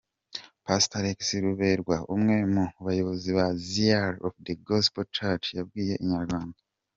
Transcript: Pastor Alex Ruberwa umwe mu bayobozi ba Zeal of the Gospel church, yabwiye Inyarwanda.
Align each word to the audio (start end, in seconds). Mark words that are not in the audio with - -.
Pastor 0.65 0.95
Alex 0.99 1.19
Ruberwa 1.43 1.97
umwe 2.15 2.35
mu 2.53 2.65
bayobozi 2.85 3.29
ba 3.37 3.47
Zeal 3.69 4.13
of 4.27 4.33
the 4.45 4.53
Gospel 4.67 5.05
church, 5.17 5.45
yabwiye 5.57 5.95
Inyarwanda. 6.03 6.57